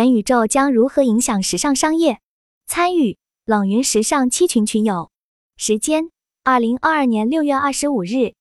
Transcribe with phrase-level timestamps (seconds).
[0.00, 2.20] 元宇宙将如何影响时尚商业？
[2.66, 5.10] 参与冷云时尚七群群友，
[5.58, 6.08] 时间：
[6.42, 8.32] 二零二二年六月二十五日。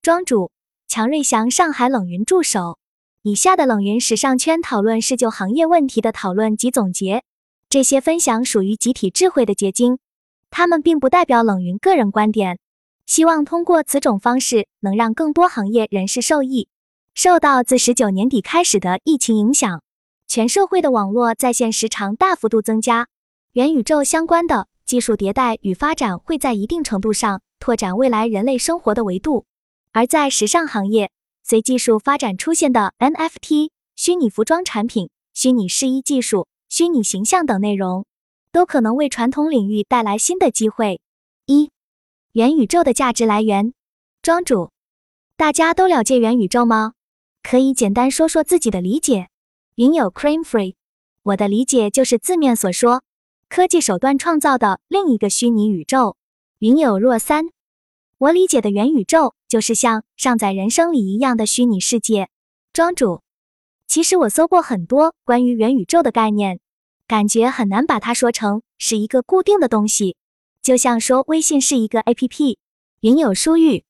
[0.00, 0.52] 庄主：
[0.86, 2.78] 强瑞祥，上海冷云助手。
[3.22, 7.24] 以下的冷云时尚圈讨论是就行业问题的讨论及总结，
[7.68, 9.98] 这些分享属于集体智慧的结晶，
[10.50, 12.60] 他们并不代表冷云个人观点。
[13.06, 16.68] 希望通过此种方式，能让更多行业人士受益。
[17.12, 19.82] 受到自十九年底开始的疫情影响。
[20.28, 23.08] 全社会的网络在线时长大幅度增加，
[23.52, 29.46] 元宇宙相关的技术迭代与发展会在一定程度上拓展未来人类生活的维度。
[29.92, 31.10] 而在时尚行业，
[31.42, 38.04] 随技术发展出现的 NFT、虚拟服装产品、虚拟试衣技术、虚拟形象等内容，
[38.52, 41.00] 都可能为传统领域带来新的机会。
[41.46, 41.70] 一、
[42.32, 43.72] 元宇宙的价值来源。
[44.20, 44.72] 庄主，
[45.38, 46.92] 大家都了解元宇宙吗？
[47.42, 49.28] 可以简单说说自己的理解。
[49.78, 50.74] 云有 Cream Free，
[51.22, 53.04] 我的理解就是字面所说，
[53.48, 56.16] 科技手段创造的另一个虚拟宇宙。
[56.58, 57.50] 云有若三，
[58.18, 62.28] 我理解的元宇宙就是像上载人生里一样的虚拟世界。
[62.72, 63.22] 庄主，
[63.86, 66.58] 其实我搜过很多关于元宇宙的概念，
[67.06, 70.16] 感觉很难把它说成是一个固定的东西，
[70.60, 72.56] 就像说微信是一个 APP。
[73.02, 73.84] 云有书玉，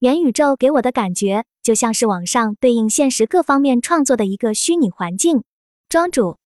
[0.00, 1.44] 元宇宙给我的感觉。
[1.62, 5.44] 就像是网上对应现实各方面创作的一个虚拟环境。
[5.90, 6.38] 庄主，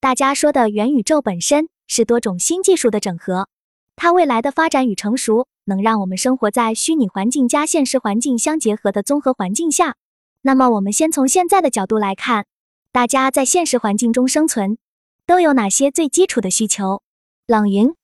[0.00, 3.48] 大家说的元宇宙本身是多种新技术的整合，
[3.96, 9.96] 它未来的发展与成熟，能让我们生活在虚拟环境加现实环境相结合的综合环境下。
[10.40, 12.46] 那么，我们先从现在的角度来看，
[12.90, 14.78] 大家在现实环境中生存
[15.26, 17.02] 都有哪些最基础的需求？
[17.46, 17.94] 冷云，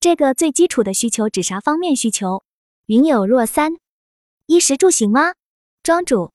[0.00, 2.42] 这个最基础的需求指啥方面需求？
[2.86, 3.76] 云有若三，
[4.46, 5.32] 衣食住行吗？
[5.82, 6.30] 庄主，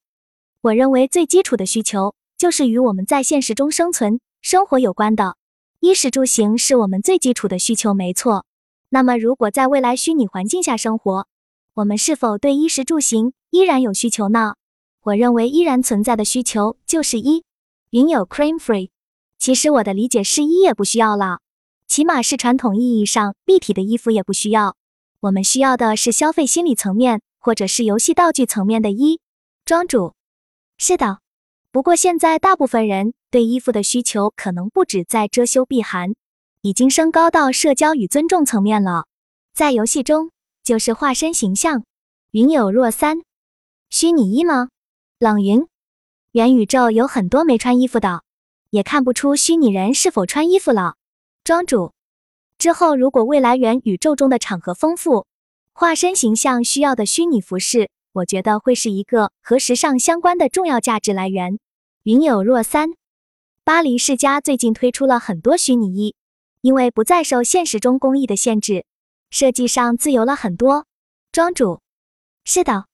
[0.62, 5.36] 我认为最基础的需求就是与我们在现实中生存、生活有关的
[5.80, 8.46] 衣食住行，是我们最基础的需求，没错。
[8.90, 11.28] 那么，如果在未来虚拟环境下生活，
[11.76, 14.56] 我们是否对衣食住行依然有需求呢？
[15.04, 17.44] 我认为依然存在的需求就是衣。
[17.92, 18.90] 云有 Cream Free，
[19.38, 21.42] 其实我的理解是衣也不需要了，
[21.88, 24.76] 起码是传统意义上立体的衣服也不需要。
[25.20, 29.20] 我们需要的是消费心理层面或者是游戏道具层面的衣。
[29.66, 30.14] 庄主，
[30.78, 31.20] 是的，
[31.72, 36.14] 不过现在大部分人对衣服的需求可能不止在遮羞避寒，
[36.62, 39.06] 已经升高到社交与尊重层面了。
[39.54, 40.32] 在游戏中，
[40.64, 41.84] 就是化身形象。
[42.32, 43.22] 云有若三，
[43.90, 44.70] 虚拟衣吗？
[45.18, 45.68] 冷云，
[46.32, 48.24] 元宇宙有很多没穿衣服的，
[48.70, 50.96] 也看不出虚拟人是否穿衣服了。
[51.44, 51.94] 庄主，
[52.58, 55.26] 之后如果未来元宇宙中的场合丰富，
[55.80, 57.90] 化身形象需要的虚拟服饰。
[58.12, 61.58] 我觉得会是一个和时尚相关的重要价值来源。
[62.04, 62.90] 云有若三，
[63.64, 66.16] 巴黎世家最近推出了很多虚拟衣，
[66.60, 68.84] 因为不再受现实中工艺的限制，
[69.30, 70.86] 设计上自由了很多。
[71.32, 71.80] 庄主，
[72.44, 72.88] 是的，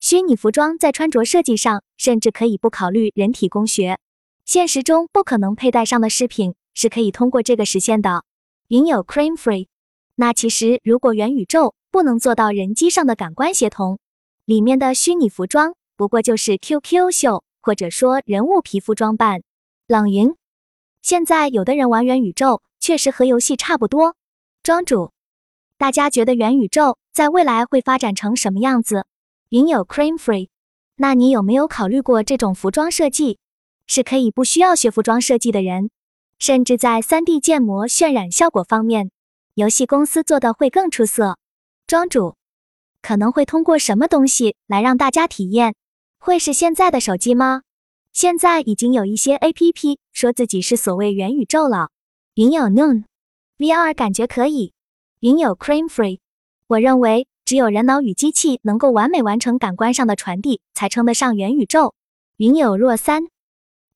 [0.00, 4.00] 虚拟服装在穿着设计上甚至可以不考虑人体工学，
[4.44, 8.24] 现实中不可能佩戴上的饰品是可以通过这个实现的。
[8.66, 9.68] 云有 Cream Free，
[10.16, 14.00] 那其实如果元宇宙不能做到人机上的感官协同。
[14.46, 19.42] 里面的虚拟服装不过就是 QQ 秀，或者说人物皮肤装扮。
[19.86, 20.34] 冷云，
[21.02, 24.16] 现在有的人玩元宇宙，确实和游戏差不多。
[24.62, 25.12] 庄主，
[25.76, 29.06] 大家觉得元宇宙在未来会发展成什么样子？
[29.50, 30.48] 云有 Cream Free，
[30.96, 33.38] 那你有没有考虑过这种服装设计
[33.86, 35.90] 是可以不需要学服装设计的人，
[36.38, 39.10] 甚至在 3D 建模渲染效果方面，
[39.54, 41.36] 游戏公司做的会更出色？
[41.92, 42.36] 庄主。
[43.02, 45.74] 可能会通过什么东西来让大家体验？
[46.18, 47.64] 会是现在的手机吗？
[48.14, 51.90] 现在已经有一些 A P P 说自己是所谓元宇宙了。
[52.32, 54.72] 云有 Noon，V R 感觉可以。
[55.20, 56.20] 云有 Cream Free，
[56.66, 61.94] 我认为只有人脑与机器能够完美完成感官上的传递，才称得上元宇宙。
[62.38, 63.24] 云有若三，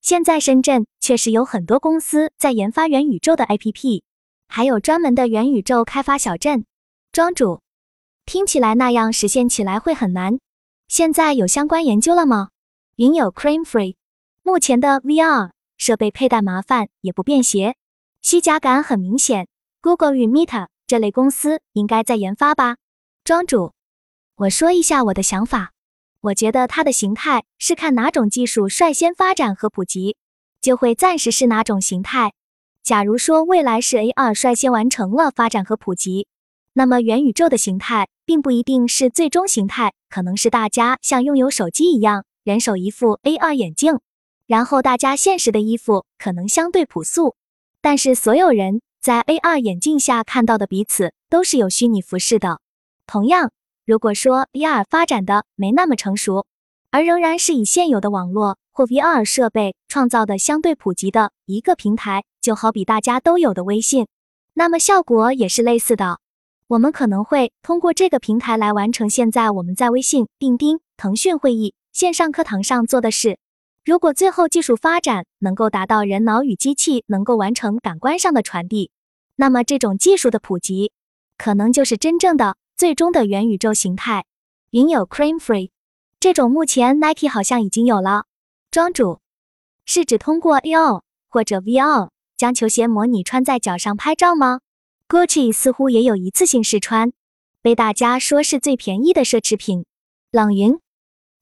[0.03, 4.05] 现在深圳确实有很多公司在研发元宇宙的 A P P，
[4.49, 6.67] 还有专门的元宇宙开发小镇。
[7.11, 7.63] 庄主。
[8.27, 10.41] 听起来那样实现起来会很难。
[10.89, 12.49] 现在有相关研究了吗？
[12.97, 13.95] 云有 Cream Free，
[14.43, 17.77] 目前的 VR 设备佩戴麻烦也不便携，
[18.23, 19.47] 虚假感很明显。
[19.81, 22.79] Google 与 Meta 这类公司应该在研发吧？
[23.23, 23.75] 庄主，
[24.35, 25.71] 我说一下我的想法。
[26.23, 30.17] 我觉得它的形态是看哪种技术率先发展和普及，
[30.61, 32.33] 就会暂时是哪种形态。
[32.83, 36.27] 假如说未来是 AR 率先完成了发展和普及。
[36.79, 43.99] 那么元宇宙的形态并不一定是最终形态，可能是大家像拥有手机一样，人手一副 AR 眼镜，
[44.47, 47.35] 然后大家现实的衣服可能相对朴素，
[47.81, 52.61] 但是所有人在 AR 眼镜下看到的彼此都是有虚拟服饰的。
[53.07, 53.53] 同样，
[53.87, 56.45] 如果说 VR 发展的没那么成熟，
[56.91, 64.07] 而仍然是以现有的网络或 VR 设备创造的相对普及的一个平台，就好比大家都有的微信，
[64.53, 66.19] 那么效果也是类似的。
[66.69, 73.39] 我们可能会通过这个平台来完成现在我们在微信、钉钉、腾讯会议、线上课堂上做的事。
[73.85, 78.91] 如果最后技术发展能够达到人脑与机器能够完成感官上的传递，
[79.37, 80.91] 那么这种技术的普及，
[81.39, 84.25] 可能就是真正的最终的元宇宙形态。
[84.71, 85.71] 云有 Cream Free，
[86.19, 88.25] 这种目前 Nike 好像已经有了。
[88.73, 89.21] 庄主
[89.85, 94.59] 是指通过 AR 或者 VR 将球鞋模拟穿在脚上拍照吗
[95.09, 97.13] ？Gucci 似乎也有一次性试穿，
[97.63, 99.85] 被大家说是最便宜的奢侈品。
[100.31, 100.81] 冷云，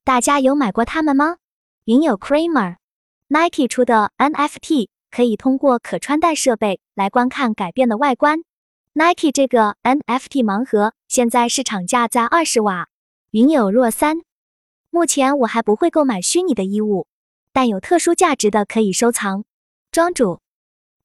[0.04, 1.36] 大家有买过它们吗？
[1.84, 8.44] 云友 Kramer，Nike 出的 NFT 可以通过可穿戴设备来观看改变的外观。
[8.92, 12.88] Nike 这个 NFT 盲盒现在市场价在二十瓦。
[13.30, 14.18] 云友若三，
[14.90, 17.08] 目前我还不会购买虚拟的衣物，
[17.52, 19.44] 但有特殊价值的可以收藏。
[19.90, 20.40] 庄主，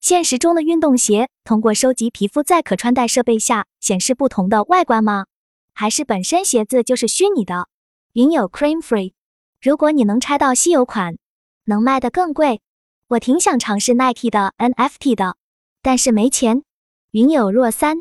[0.01, 5.25] 现实中的运动鞋通过收集皮肤在可穿戴设备下显示不同的外观吗？
[5.73, 7.67] 还是本身鞋子就是虚拟的？
[8.13, 9.13] 云友 Cream Free。
[9.61, 11.17] 如果你能拆到稀有款，
[11.65, 12.61] 能卖得更贵。
[13.09, 15.35] 我挺想尝试 Nike 的 NFT 的，
[15.81, 16.63] 但是没钱。
[17.11, 17.97] 云有若三，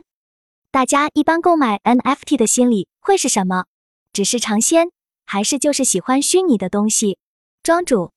[0.71, 3.65] 大家一般购买 NFT 的心理会是什么？
[4.13, 4.93] 只是尝鲜，
[5.27, 7.19] 还是就是喜欢虚拟的东西？
[7.63, 8.13] 庄主，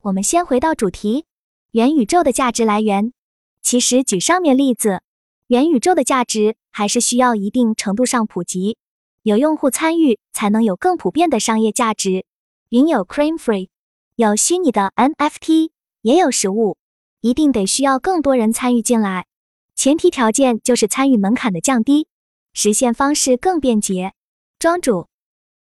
[0.00, 1.24] 我们先回到主题，
[1.72, 3.14] 元宇宙的价值来源。
[3.62, 5.00] 其实举上面例子，
[5.46, 8.76] 元宇宙的价值还是需要一定程度上普及，
[9.22, 12.26] 有用户参与，才能有更普遍的商业价值。
[12.68, 13.70] 云有 Cream Free，
[14.16, 15.70] 有虚拟的 NFT，
[16.02, 16.76] 也有实物，
[17.22, 19.24] 一定得需要更多人参与进来。
[19.74, 22.06] 前提条件就是参与门槛的降低，
[22.52, 24.12] 实现方式更便捷。
[24.58, 25.08] 庄主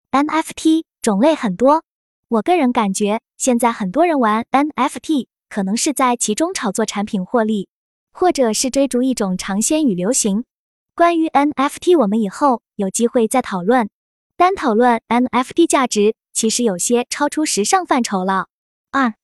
[0.09, 1.83] ，NFT 种类很多，
[2.29, 7.67] 我个人感觉现在很多人玩 NFT，可能是在其中炒作产品获利，
[8.11, 10.45] 或者是追逐一种尝鲜与流行。
[10.95, 13.89] 关于 NFT，我们以后有机会再讨论。
[14.37, 16.15] 单讨论 NFT 价值。
[16.31, 18.47] 其实有些超出时尚范畴了。
[18.91, 19.15] 二、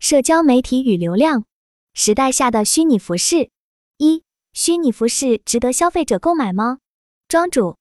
[0.00, 1.44] 社交媒体与流量
[1.94, 3.50] 时代下的虚拟服饰。
[3.96, 6.78] 一、虚拟服饰值得消费者购买吗？
[7.28, 7.76] 庄主，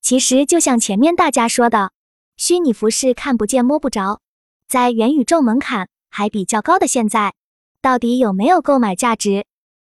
[0.00, 1.92] 其实就像前面大家说的，
[2.38, 4.22] 虚拟服饰看不见摸不着，
[4.66, 7.34] 在元宇宙门槛还比较高的现在，
[7.82, 9.44] 到底有没有购买价值？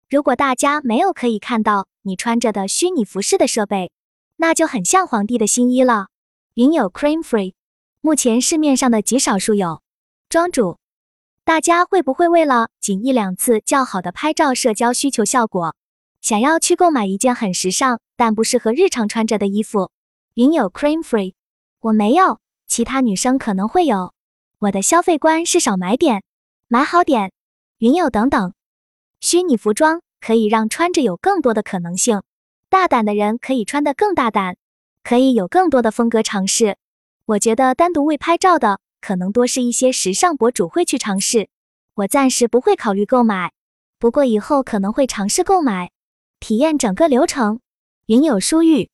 [0.10, 3.92] 如果大家没有可以看到你穿着的虚拟服饰的设备，
[4.38, 6.08] 那就很像皇帝的新衣了。
[6.54, 7.52] 云有 Cream Free。
[8.00, 9.82] 目前市面上的极少数有
[10.30, 10.78] 庄主，
[11.44, 15.76] 大家会不会为了仅一两次较好的拍照社交需求效果，
[16.22, 19.92] 想要去购买一件很时尚但不适合日常穿着的衣服？
[20.36, 21.34] 云有 Cream Free，
[21.82, 24.14] 我没有，其他女生可能会有。
[24.62, 26.22] 我的消费观是少买点，
[26.68, 27.32] 买好点。
[27.80, 28.54] 云友等等，
[29.20, 32.22] 虚拟服装可以让穿着有更多的可能性，
[32.70, 34.58] 大胆的人可以穿得更大胆，
[35.04, 36.78] 可以有更多的风格尝试。
[37.26, 41.50] 我觉得单独为拍照的，可能多是一些时尚博主会去尝试。
[41.96, 43.54] 我暂时不会考虑购买，
[43.98, 45.90] 不过以后可能会尝试购买，
[46.40, 47.62] 体验整个流程。
[48.06, 48.92] 云有书玉，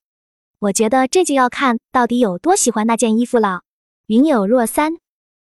[0.59, 3.63] 我觉得这就要看到底有多喜欢那件衣服了。
[4.05, 4.95] 云有若三，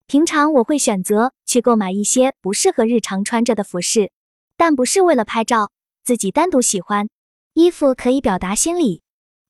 [0.08, 4.10] 平常我会选择去购买一些不适合日常穿着的服饰，
[4.56, 5.70] 但不是为了拍照，
[6.06, 7.10] 自己单独喜欢
[7.54, 9.02] 衣服可以表达心理。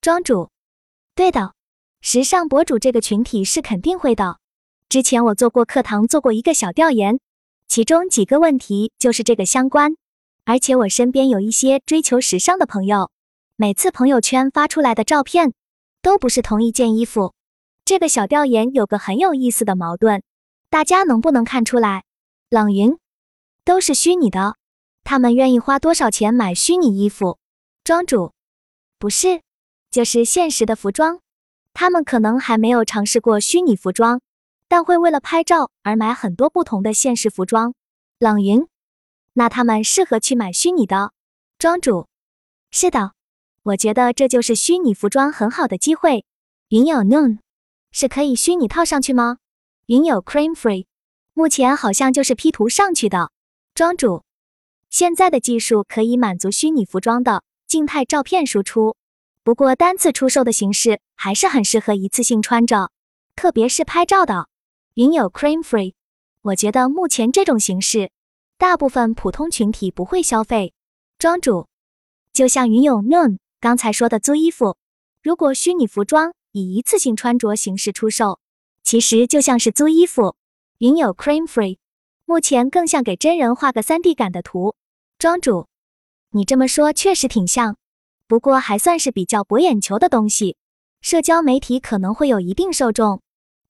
[0.01, 0.49] 庄主，
[1.13, 1.53] 对的。
[2.01, 4.39] 时尚博主这个群体是肯定会的。
[4.89, 7.19] 之前我做过课堂，做过一个小调研，
[7.67, 9.95] 其中几个问题就是这个相关。
[10.43, 13.11] 而且我身边有一些追求时尚的朋友，
[13.57, 15.53] 每次朋友圈发出来的照片
[16.01, 17.35] 都不是同一件衣服。
[17.85, 20.23] 这个小调研有个很有意思的矛盾，
[20.69, 22.03] 大家能不能看出来？
[22.49, 22.97] 冷云
[23.63, 24.55] 都是虚拟的，
[25.03, 27.39] 他们愿意花多少钱买虚拟衣服？
[27.83, 28.33] 庄主
[28.99, 29.41] 不是，
[29.89, 31.21] 就是现实的服装。
[31.73, 34.19] 他们可能还没有尝试过虚拟服装，
[34.67, 37.73] 但会为了拍照而买很多不同的现实服装。
[38.19, 38.67] 冷云，
[39.33, 41.13] 那他们适合去买虚拟的。
[41.57, 42.07] 庄主，
[42.71, 43.13] 是的，
[43.63, 46.25] 我觉得这就是虚拟服装很好的机会。
[46.69, 47.39] 云有 Noon，
[47.91, 49.37] 是可以虚拟套上去吗？
[49.87, 50.85] 云有 Cream Free，
[51.33, 53.31] 目前好像就是 P 图上去的。
[53.73, 54.25] 庄主，
[54.89, 58.97] 现在的技术可以满足虚拟服装的静态照片输出。
[59.43, 62.91] 不过单次出售的形式还是很适合一次性穿着，
[63.37, 64.49] 特别是拍照的。
[64.95, 65.93] 云有 Cream Free，
[66.41, 68.11] 我觉得目前这种形式，
[68.57, 70.73] 大部分普通群体不会消费。
[71.17, 71.69] 庄主，
[72.33, 74.75] 就像云友 Noon 刚才说的租衣服，
[75.23, 78.41] 如果虚拟服装以一次性穿着形式出售，
[78.87, 80.37] 其实就像是租衣服。
[80.77, 81.77] 云友 Cream Free，
[82.23, 84.75] 目前更像给真人画个 3D 感的图。
[85.19, 85.67] 庄主，
[86.31, 87.75] 你这么说确实挺像，
[88.29, 90.55] 不过还算是比较博眼球的东西，
[91.01, 93.21] 社交媒体可能会有一定受众。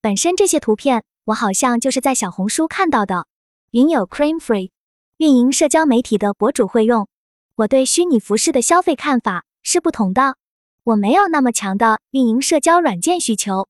[0.02, 1.04] 本身这些图片。
[1.26, 3.26] 我好像就是在小红书看到的，
[3.72, 4.70] 云友 Cream Free
[5.18, 7.10] 运营社交媒体的博主会用。
[7.56, 10.38] 我对虚拟服饰的消费看法是不同的，
[10.84, 13.68] 我没有那么强的运营社交软件需求，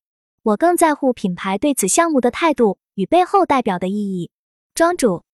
[0.47, 4.31] 我更在乎品牌对此项目的态度与背后代表的意义。
[4.73, 5.25] 庄主，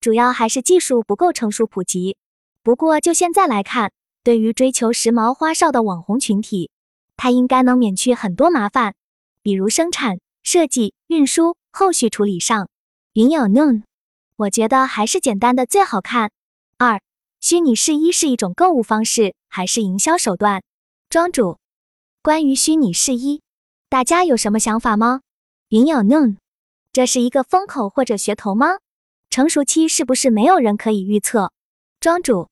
[0.00, 2.16] 主要还是技术不够成熟普及。
[2.64, 3.92] 不过就现在来看，
[4.24, 6.72] 对于追求时髦花哨的网红群体，
[7.16, 8.96] 它应该能免去很多麻烦，
[9.42, 10.18] 比如生产。
[10.42, 12.68] 设计、运输、后续处理上，
[13.12, 13.82] 云有 Noon，
[14.34, 16.32] 我觉得还是简单的最好看。
[16.78, 17.00] 二，
[17.38, 20.64] 虚拟试衣是一种购物方式还是营销手段？
[21.10, 21.58] 庄主，
[22.22, 23.42] 关于虚拟试衣，
[23.90, 25.22] 大家有什么想法吗？
[25.70, 26.36] 云有 Noon，
[26.92, 28.80] 这是一个风口或者噱头吗？
[29.30, 31.52] 成熟期是不是没有人可以预测？
[31.98, 32.50] 庄主，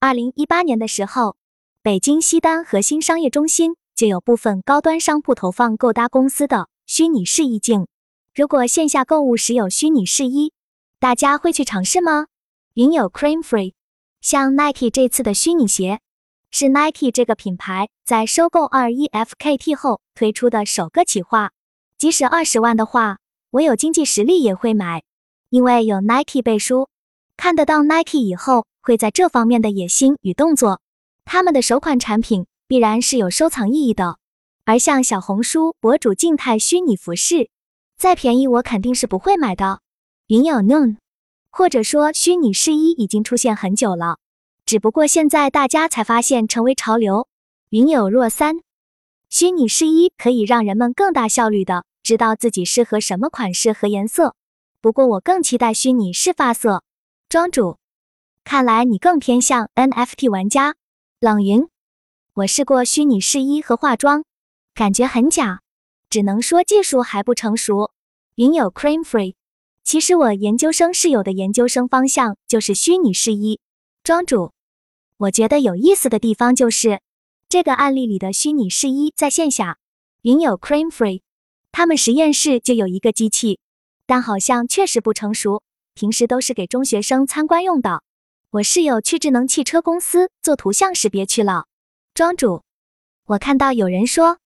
[0.00, 1.36] 二零一八年的时候，
[1.80, 6.68] 北京西单核心商业中心就有部分高端商铺投放购搭公司的。
[6.86, 7.86] 虚拟试衣镜，
[8.34, 10.52] 如果线下购物时有虚拟试衣，
[10.98, 12.26] 大家会去尝试吗？
[12.74, 13.74] 云有 Cream Free，
[14.20, 16.00] 像 Nike 这次的虚拟鞋，
[16.56, 21.50] 是 Nike 这个品牌在收购 REFKT 后推出的首个企划。
[21.98, 23.18] 即使二十万的话，
[23.50, 25.02] 我有经济实力也会买，
[25.50, 26.88] 因为有 Nike 背书，
[27.36, 30.80] 看得到 Nike 以后会在这方面的野心与动作。
[31.24, 34.18] 他们的首款产品必然是有收藏意义的。
[34.64, 37.50] 而像小红书博主静态虚拟服饰，
[37.98, 39.80] 再便宜我肯定是不会买的。
[40.28, 40.98] 云有 Noon，
[41.50, 44.18] 或者说虚拟试衣已经出现很久了，
[44.66, 47.28] 只不过现在大家才发现成为潮流。
[47.68, 48.56] 云有若三，
[49.28, 54.34] 虚拟试衣可以让人们更大效率的知道自己适合什么款式和颜色。
[54.80, 56.82] 不过我更期待虚拟试发色。
[57.28, 57.78] 庄主，
[58.44, 60.76] 看来你更偏向 NFT 玩家。
[61.20, 61.68] 冷云，
[62.34, 64.24] 我试过虚拟试衣和化妆。
[64.74, 65.60] 感觉很假，
[66.10, 67.90] 只能说技术还不成熟。
[68.36, 69.34] 云有 Cream Free，
[69.84, 73.60] 其实我研究生室友的研究生方向就是虚拟试衣。
[74.04, 74.52] 庄主，
[75.16, 77.00] 我觉得有意思的地方就是
[77.48, 79.78] 这个案例里的虚拟试衣在线下。
[80.20, 81.22] 云有 Cream Free，
[81.72, 83.60] 他们实验室就有一个机器，
[84.04, 85.62] 但好像确实不成熟，
[85.94, 88.02] 平时都是给中学生参观用的。
[88.50, 91.64] 我室友去智能汽车公司做图像识别去了。
[92.12, 92.62] 庄主，
[93.24, 94.36] 我看到有人说。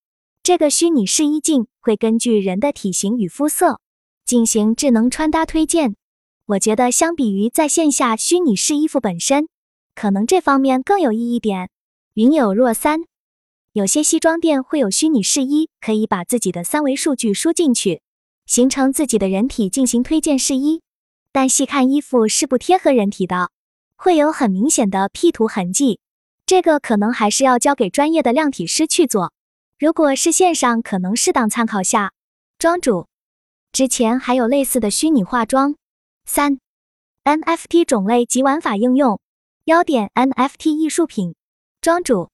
[0.41, 3.81] 这个虚拟试衣镜会根据人的体型与肤色
[4.25, 5.97] 进行智能穿搭推荐。
[6.49, 9.47] 我觉得相比于在线下虚拟试衣服本身，
[9.93, 11.69] 可能这方面更有意义点。
[12.15, 13.01] 云有若三，
[13.73, 18.01] 有些西装店会有虚拟试衣，可以把自己的三维数据输进去，
[18.47, 20.81] 形成自己的人体进行推荐试衣。
[21.31, 23.51] 但细看衣服是不贴合人体的，
[23.95, 25.99] 会有很明显的 P 图痕迹。
[26.47, 29.33] 这个可能还是要交给专业的量体师去做。
[29.77, 32.13] 如果是线上，可能适当参考下。
[32.57, 33.05] 庄主，
[33.71, 35.75] 之前还有类似的虚拟化妆。
[36.31, 36.59] 三
[37.23, 39.19] ，NFT 种类及玩法应用。
[39.63, 41.33] 要点 NFT 艺术品。
[41.81, 42.29] 庄主，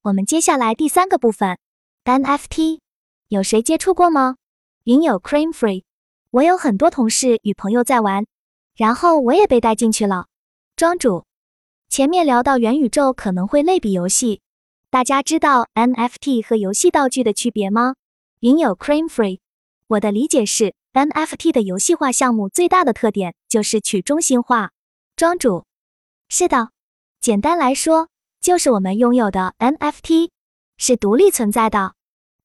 [0.00, 1.58] 我们接下来第三个部分
[2.06, 2.78] ，NFT，
[3.28, 4.36] 有谁接触过吗？
[4.84, 5.84] 云有 Cream Free，
[6.30, 8.24] 我有很多同事与朋友在玩，
[8.74, 10.28] 然后我也被带进去了。
[10.74, 11.26] 庄主，
[11.90, 14.40] 前面聊到元宇宙可能会类比游戏。
[14.88, 17.96] 大家知道 NFT 和游戏道具的区别吗？
[18.40, 19.40] 云有 Cream Free，
[19.88, 24.70] 我的理解是 NFT 的游戏化项目最大的特点就是去中心化。
[25.14, 25.66] 庄主，
[26.30, 26.70] 是的，
[27.20, 28.08] 简单来说
[28.40, 30.30] 就是我们拥有的 NFT
[30.78, 31.92] 是独立存在的。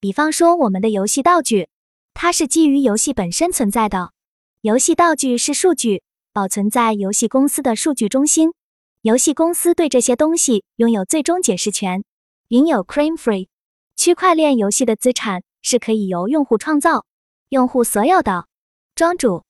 [0.02, 1.70] 比方说我们的游戏道具，
[2.14, 4.12] 它是基于游戏本身存在的。
[4.60, 6.04] 游戏道具是数据，
[6.34, 8.52] 保存在游戏公司的数据中心，
[9.04, 12.04] 游戏公司对这些东西拥有最终解释权。
[12.50, 13.48] 云有 Cream Free，
[13.96, 17.06] 区块链游戏的资产是可以由用户创造，
[17.52, 18.48] 用户所有的。
[18.96, 19.44] 庄主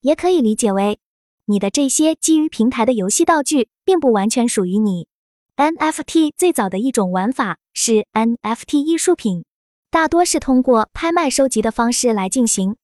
[0.00, 0.98] 也可以理解为，
[1.44, 5.08] 你的这些基于平台的游戏道具并不完全属于你。
[5.56, 9.44] NFT 最早的一种玩法是 NFT 艺术品，
[9.90, 12.76] 大多是通过拍卖收集的方式来进行，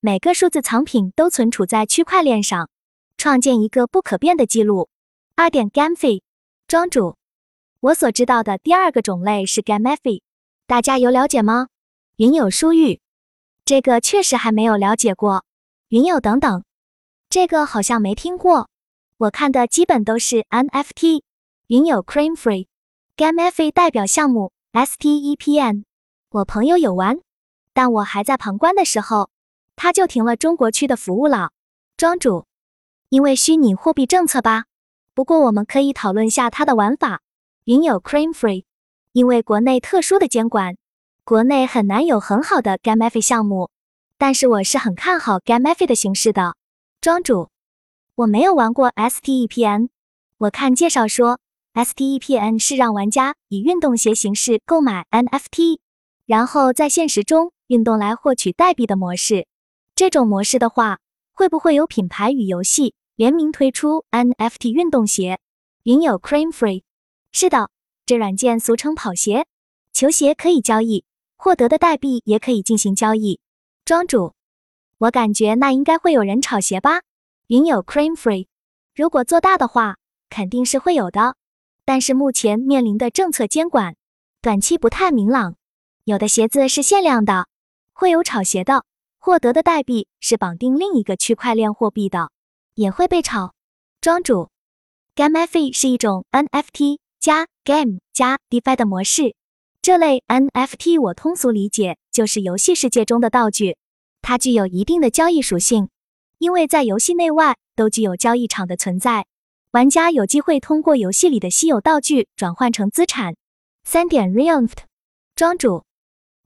[0.00, 2.68] 每个数字藏品都存储在区块链上，
[3.16, 4.88] 创建一个不可变的记录。
[5.36, 6.22] 二点 GameFi，
[6.66, 7.14] 庄主。
[7.78, 10.22] 我所知道的第二个种类是 GameFi，
[10.66, 11.68] 大家有了解吗？
[12.16, 13.00] 云有书玉，
[13.68, 15.44] 这个确实还没有了解过。
[15.90, 16.64] 云友等等，
[17.28, 18.70] 这个好像没听过。
[19.18, 21.20] 我看的基本都是 NFT，
[21.66, 22.66] 云友 Cream Free、
[23.14, 25.84] Gamify 代表项目 STEPN。
[26.30, 27.18] 我朋友有玩，
[27.74, 29.28] 但我还在旁观的时候，
[29.76, 31.50] 他就停了中国区的服务了。
[31.98, 32.46] 庄主，
[33.10, 34.64] 因为虚拟货币政策吧。
[35.12, 37.20] 不过我们可以讨论下它的玩法。
[37.64, 38.64] 云友 Cream Free，
[39.12, 40.78] 因为国内特殊的监管，
[41.28, 43.68] 国内很难有很好的 Gamify 项目。
[44.16, 46.56] 但是我是很看好 Gamify 的形式的。
[47.02, 47.50] 庄主，
[48.14, 49.90] 我没有玩过 STEPN，
[50.38, 51.38] 我看介绍说
[51.74, 55.80] STEPN 是让玩家以运动鞋形式购买 NFT，
[56.24, 59.46] 然后在现实中运动来获取代币的模式。
[59.94, 60.98] 这种模式的话，
[61.34, 62.94] 会不会有品牌与游戏？
[63.16, 65.38] 联名推出 NFT 运动鞋，
[65.82, 66.84] 云有 Cream Free。
[67.32, 67.68] 是的，
[68.06, 69.44] 这软件俗称跑鞋，
[69.92, 71.04] 球鞋可以交易，
[71.40, 73.38] 获得的代币也可以进行交易。
[73.84, 74.34] 庄主，
[74.98, 77.02] 我感觉那应该会有人炒鞋吧？
[77.46, 78.48] 云有 Cream Free。
[78.94, 79.96] 如果做大的话，
[80.28, 81.36] 肯定是会有的，
[81.84, 83.94] 但是目前面临的政策监管，
[84.42, 85.54] 短期不太明朗。
[86.02, 87.46] 有的鞋子是限量的，
[87.92, 88.84] 会有炒鞋的，
[89.18, 92.30] 获得的代币是绑定另一个区块链货币的。
[92.74, 93.54] 也会被炒。
[94.00, 94.50] 庄主
[95.16, 99.34] ，Gamify 是一种 NFT 加 Game 加 DeFi 的模式。
[99.82, 103.76] 这类 NFT 我通俗理解就是游戏世界中的道具，
[104.20, 105.88] 它具有一定的交易属性，
[106.38, 109.26] 因为在游戏内外都具有交易场的存在，
[109.70, 113.36] 玩家有机会通过游戏里的稀有道具转换成资产。
[113.84, 114.70] 三点 realme
[115.34, 115.84] 庄主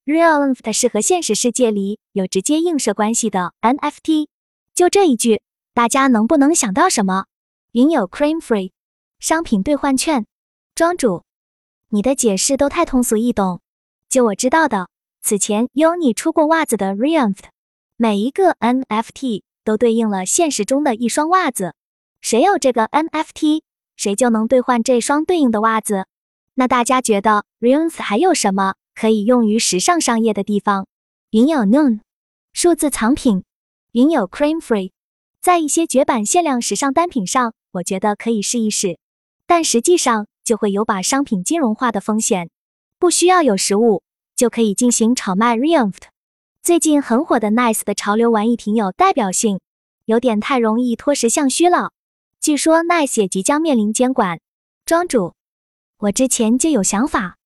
[0.04, 4.28] realme 是和现实世界里有直接映射关系的 NFT。
[4.74, 5.40] 就这一句。
[5.74, 7.24] 大家能不能想到什么？
[7.72, 8.72] 云有 Cream Free
[9.20, 10.26] 商品兑换券。
[10.74, 11.24] 庄主，
[11.94, 13.60] 你的解释都太通俗易懂。
[14.08, 14.88] 就我知道的，
[15.20, 17.42] 此前 Uni 出过袜子的 r e a m t
[17.98, 21.74] 每一个 NFT 都对应了现实中的一双袜子。
[22.22, 23.60] 谁有这个 NFT，
[23.94, 26.06] 谁就能兑换这双对应的袜子。
[26.54, 30.86] 那大家觉得 r e a m t 还有什么可以用于时尚商业的地方？
[31.32, 32.00] 云有 Noon
[32.54, 33.44] 数字藏品。
[33.92, 34.92] 云有 Cream Free。
[35.42, 38.98] 在一些绝版限量时尚单品上，我觉得可以试一试，
[39.46, 42.50] 但实际上就会有把商品金融化的风险。
[42.98, 44.02] 不需要有实物
[44.36, 45.56] 就可以进行炒卖。
[45.56, 46.02] Realft
[46.62, 49.60] 最近很火的 Nice 的潮流玩意挺有代表性，
[50.04, 51.90] 有点太容易脱实向虚了。
[52.40, 54.40] 据说 Nice 也即将面临监管。
[54.84, 55.34] 庄主，
[55.98, 57.36] 我之前就有想法，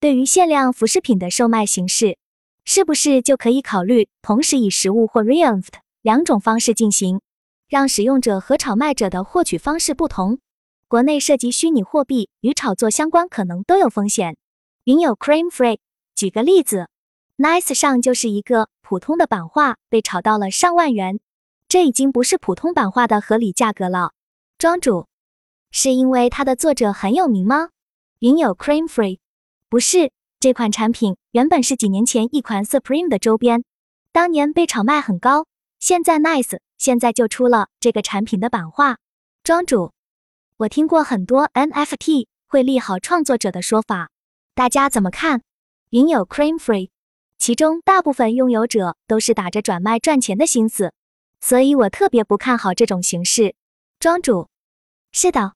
[0.00, 2.18] 对于限量服饰品的售卖形式，
[2.64, 5.68] 是不是就可以考虑同时以实物或 Realft
[6.02, 7.20] 两种方式进行？
[7.68, 10.38] 让使用者和炒卖者的获取方式不同。
[10.88, 14.36] 国内涉及虚拟货币与炒作相关，可能都有风险。
[14.84, 15.78] 云有 Cream Free，
[16.14, 16.88] 举个例子
[17.38, 21.18] ，Nice 上就是一个普通的版画被炒到了上万元，
[21.66, 24.12] 这已经不是普通版画的合理价格了。
[24.58, 25.08] 庄主，
[25.72, 27.70] 是因为它的作者很有名吗？
[28.20, 29.18] 云有 Cream Free，
[29.68, 33.64] 不是，这款产品原本是几年前一款 Supreme 的周边，
[34.12, 35.46] 当年被炒卖很高，
[35.80, 36.58] 现在 Nice。
[36.78, 38.98] 现在就出了这个产品的版画，
[39.42, 39.92] 庄主，
[40.58, 44.08] 我听过很多 NFT 会利好创作者的说法，
[44.54, 45.42] 大家怎么看？
[45.90, 46.88] 云有 Cream Free，
[47.36, 50.94] 其中大部分拥有者都是打着转卖赚钱的心思，
[51.42, 53.54] 所以我特别不看好这种形式。
[54.00, 54.48] 庄主，
[55.12, 55.52] 是的，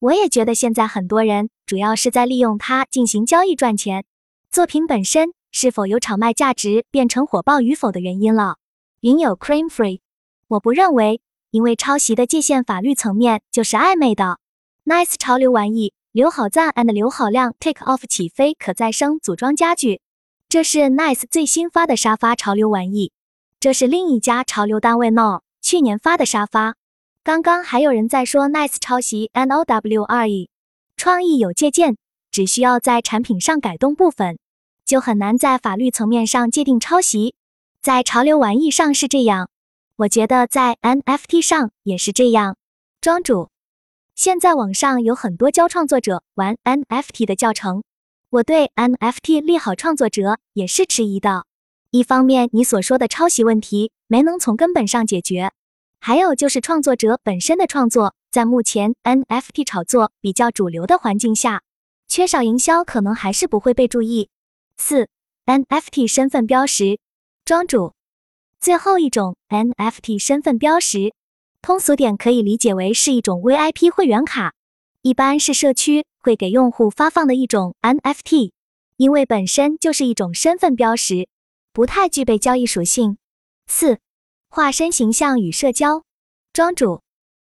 [0.00, 4.04] 我也觉得现在很多人主要是在利用它进行交易赚钱，
[4.50, 8.58] 作品本身是否有炒卖价值变成火爆与否的原因了。
[9.00, 10.00] 云有 Cream Free。
[10.48, 14.40] 我不认为，因为抄袭的界限法律层面就是暧昧的。
[14.84, 20.00] Nice 潮流玩意，刘好赞 and 刘好亮 Take Off 起飞可再生组装家具，
[20.48, 23.12] 这是 Nice 最新发的沙发潮流玩意。
[23.60, 26.74] 这是另一家潮流单位 No 去年发的沙发。
[27.22, 29.64] 刚刚还有人在说 Nice 抄袭 Now
[30.08, 30.50] 而已，
[30.96, 31.94] 创意有借鉴，
[32.32, 34.40] 只需要在产品上改动部分，
[34.84, 37.36] 就很难在法律层面上界定抄袭。
[37.80, 39.48] 在潮流玩意上是这样。
[39.94, 42.56] 我觉得在 NFT 上也是这样，
[43.00, 43.50] 庄主。
[44.14, 47.82] 现在网上有很多教创作者玩 NFT 的教程，
[48.28, 51.46] 我对 NFT 利好创作者也是迟疑的。
[51.90, 55.48] 一方面，你所说的抄袭问题没能从根本上解决；
[55.98, 61.62] 还有就是创作者本身的创作，在目前 NFT 炒作比较主流的环境下，
[62.06, 64.28] 缺少营销，可能还是不会被注意。
[64.76, 65.08] 四
[65.46, 66.98] NFT 身份标识，
[67.46, 67.94] 庄主。
[68.60, 71.14] 最后一种 NFT 身份标识，
[71.62, 74.52] 通俗点可以理解为是一种 VIP 会员卡，
[75.02, 78.50] 一般是社区会给用户发放的一种 NFT，
[78.96, 81.28] 因为本身就是一种身份标识，
[81.72, 83.16] 不太具备交易属性。
[83.68, 84.00] 四、
[84.48, 86.02] 化身形象与社交，
[86.52, 87.00] 庄主，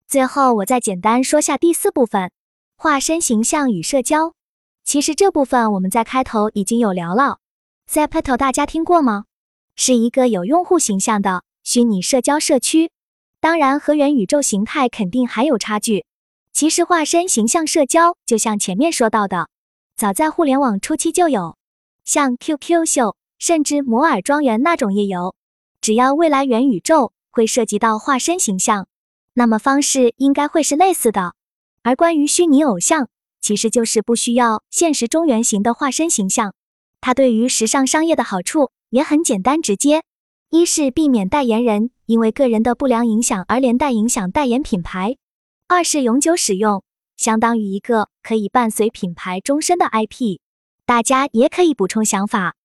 [0.09, 2.33] 最后我再简单说下第四部分，
[2.77, 4.35] 化身形象与社交。
[4.83, 7.39] 其实这部分我们在开头已经有聊了。
[7.89, 9.27] Zepeto 大家听过吗？
[9.77, 12.91] 是一个有用户形象的虚拟社交社区，
[13.43, 16.05] 当然和元宇宙形态肯定还有差距。
[16.53, 19.49] 其实化身形象社交，就像前面说到的，
[19.97, 21.57] 早在互联网初期就有，
[22.05, 25.35] 像 QQ 秀，甚至摩尔庄园那种也有。
[25.81, 28.87] 只要未来元宇宙会涉及到化身形象，
[29.35, 31.35] 那么方式应该会是类似的。
[31.83, 33.09] 而关于虚拟偶像，
[33.41, 36.55] 其实就是不需要现实中原型的化身形象。
[37.01, 40.05] 它对于时尚商业的好处也很简单直接：
[40.55, 45.17] 一是避免代言人因为个人的不良影响而连带影响代言品牌。
[45.67, 46.85] 二是永久使用，
[47.17, 50.41] 相当于一个可以伴随品牌终身的 IP。
[50.85, 52.57] 大家也可以补充想法，